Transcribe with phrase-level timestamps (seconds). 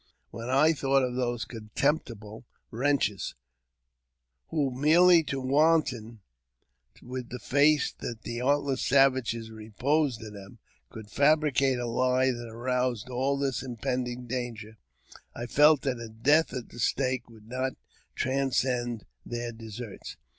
[0.31, 3.35] When I thought of those contemptible wretches,
[4.47, 6.21] who, )rely to wanton
[7.03, 10.57] with the faith that the artless savages iposed in them,
[10.89, 14.77] could fabricate a lie, and arouse all this 328 AUTOBIOGRAPHY OF impending danger,
[15.35, 17.73] I felt that a death at the stake would not
[18.15, 20.17] transcend their deserts.